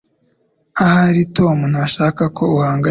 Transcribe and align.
Ahari 0.83 1.21
Tom 1.37 1.57
ntashaka 1.71 2.23
ko 2.37 2.43
uhangayika 2.55 2.79